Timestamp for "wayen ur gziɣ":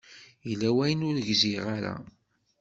0.75-1.65